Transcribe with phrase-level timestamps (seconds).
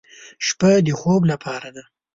[0.45, 1.83] شپه د خوب لپاره ده.